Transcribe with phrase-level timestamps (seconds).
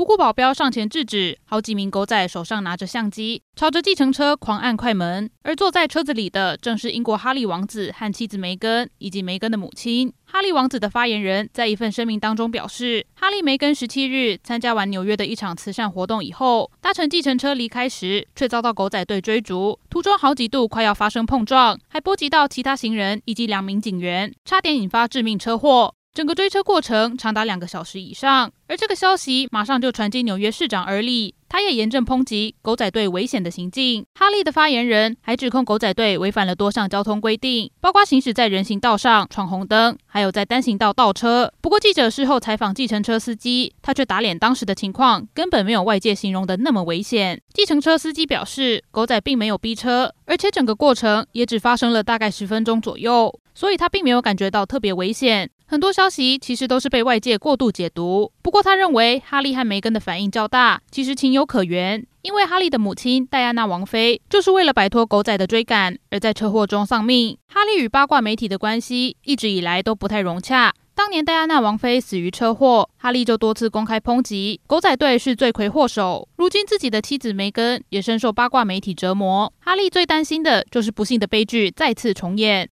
[0.00, 5.30] 不顾保镖上前制止，好几名狗仔手上拿着相机，朝着计程车狂按快门。
[5.42, 10.10] 而坐在车子里的正是英国哈利王子和妻子梅根，以及梅根的母亲。
[10.24, 25.94] 哈利王子的发言人在一份声明当中表示，哈利梅根十七日参加完纽约的一场慈善活动以后，搭乘计程车离开时，却遭到狗仔队追逐，途中好几度快要发生碰撞，还波及到其他行人以及两名警员，差点引发致命车祸。
[26.12, 34.04] 整个追车过程长达两个小时以上，而这个消息马上就传进纽约市长耳里，他也严正抨击狗仔队危险的行径。
[34.18, 41.52] 哈利的发言人还指控狗仔队违反了多项交通规定，包括行驶在人行道上闯红灯，还有在单行道倒车。
[41.60, 47.40] 不过记者事后采访计程车司机，他却打脸当时的情况根本没有外界形容的那么危险。
[47.54, 55.48] 计程车司机表示，狗仔并没有逼车，而且整个过程也只发生了大概十分钟左右，所以他并没有感觉到特别危险。
[55.70, 58.32] 很多消息其实都是被外界过度解读。
[58.42, 62.04] 不过，他认为哈利和梅根的反应较大，其实情有可原。
[62.22, 67.38] 因为哈利的母亲戴安娜王妃就是为了摆脱狗仔的追赶，而在车祸中丧命。
[67.46, 70.74] 哈利与八卦媒体的关系一直以来都不太融洽。
[70.92, 76.28] 当年戴安娜王妃死于车祸，哈利就多次公开抨击狗仔队是罪魁祸首。
[76.36, 82.68] 如今自己的妻子梅根也深受八卦媒体折磨，哈利最担心的就是不幸的悲剧再次重演。